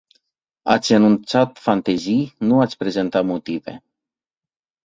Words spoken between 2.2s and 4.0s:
nu ați prezentat motive.